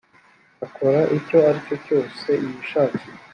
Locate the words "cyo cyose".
1.67-2.29